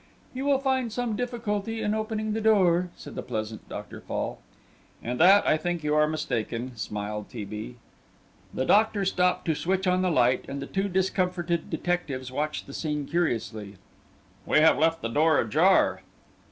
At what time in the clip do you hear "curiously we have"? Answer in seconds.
13.05-14.79